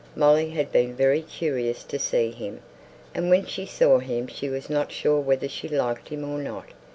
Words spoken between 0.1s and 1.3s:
Molly had been very